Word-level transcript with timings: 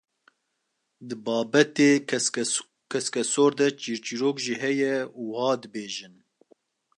Di 1.07 1.15
babetê 1.25 1.89
keskesor 2.91 3.51
de 3.59 3.67
çîrçîrok 3.81 4.37
jî 4.45 4.55
heye 4.63 4.97
û 5.19 5.21
wiha 5.29 5.53
dibêjin. 5.61 6.15